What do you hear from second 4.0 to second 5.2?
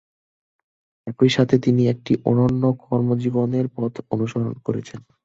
অনুসরণ করেছেন।